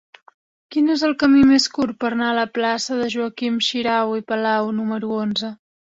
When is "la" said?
2.39-2.47